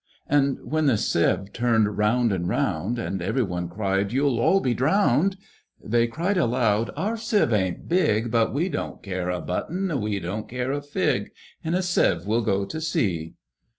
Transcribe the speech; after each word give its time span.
And 0.25 0.57
when 0.63 0.87
the 0.87 0.97
Sieve 0.97 1.53
turned 1.53 1.95
round 1.99 2.31
and 2.31 2.49
round, 2.49 2.97
And 2.97 3.21
every 3.21 3.43
one 3.43 3.69
cried, 3.69 4.11
"You'll 4.11 4.39
all 4.39 4.59
be 4.59 4.73
drowned!" 4.73 5.37
They 5.79 6.07
cried 6.07 6.37
aloud, 6.37 6.89
"Our 6.95 7.15
Sieve 7.15 7.53
ain't 7.53 7.87
big, 7.87 8.31
But 8.31 8.51
we 8.51 8.67
don't 8.67 9.03
care 9.03 9.29
a 9.29 9.41
button, 9.41 10.01
we 10.01 10.19
don't 10.19 10.49
care 10.49 10.71
a 10.71 10.81
fig! 10.81 11.29
In 11.63 11.75
a 11.75 11.83
Sieve 11.83 12.25
we'll 12.25 12.41
go 12.41 12.65
to 12.65 12.81
sea!" 12.81 13.35